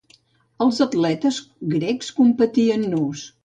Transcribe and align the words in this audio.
Els 0.65 0.79
atletes 0.85 1.39
grecs 1.77 2.11
competien 2.19 2.91
nus. 2.97 3.27